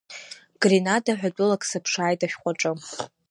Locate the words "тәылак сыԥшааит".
1.35-2.21